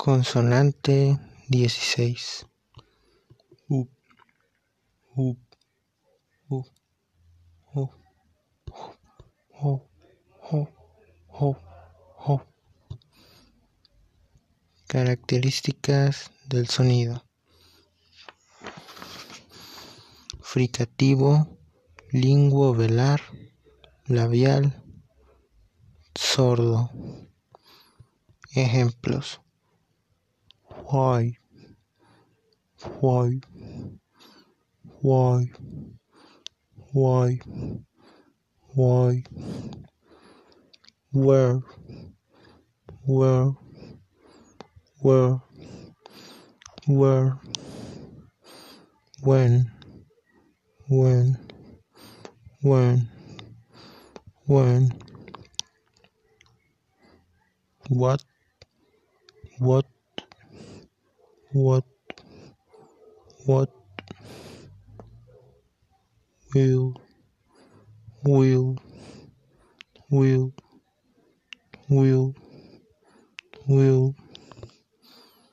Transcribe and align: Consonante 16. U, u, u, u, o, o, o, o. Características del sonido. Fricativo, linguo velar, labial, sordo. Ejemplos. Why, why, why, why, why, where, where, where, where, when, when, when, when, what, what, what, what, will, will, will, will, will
Consonante 0.00 1.18
16. 1.48 2.46
U, 3.68 3.88
u, 5.16 5.36
u, 6.48 6.64
u, 7.74 7.90
o, 9.50 9.88
o, 10.52 10.68
o, 11.30 11.56
o. 12.16 12.42
Características 14.86 16.30
del 16.46 16.68
sonido. 16.68 17.24
Fricativo, 20.40 21.58
linguo 22.12 22.72
velar, 22.72 23.20
labial, 24.06 24.80
sordo. 26.14 26.88
Ejemplos. 28.54 29.40
Why, 30.90 31.36
why, 33.00 33.40
why, 35.02 35.50
why, 36.92 37.40
why, 38.74 39.22
where, 41.12 41.60
where, 43.04 43.52
where, 45.02 45.42
where, 46.86 47.38
when, 49.22 49.70
when, 50.88 51.38
when, 52.62 53.08
when, 54.46 54.92
what, 57.88 58.24
what, 59.58 59.84
what, 61.52 61.84
what, 63.46 63.70
will, 66.54 66.94
will, 68.24 68.76
will, 70.10 70.52
will, 71.88 72.34
will 73.66 74.14